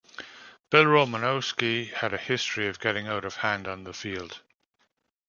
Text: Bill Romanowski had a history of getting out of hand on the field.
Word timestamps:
Bill 0.71 0.85
Romanowski 0.85 1.93
had 1.93 2.11
a 2.11 2.17
history 2.17 2.65
of 2.67 2.79
getting 2.79 3.07
out 3.07 3.23
of 3.23 3.35
hand 3.35 3.67
on 3.67 3.83
the 3.83 3.93
field. 3.93 4.41